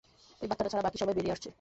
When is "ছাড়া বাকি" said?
0.71-0.97